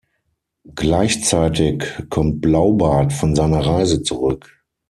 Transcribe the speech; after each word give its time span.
Gleichzeitig 0.73 1.83
kommt 2.09 2.41
Blaubart 2.41 3.13
von 3.13 3.35
seiner 3.35 3.59
Reise 3.63 4.01
zurück. 4.01 4.59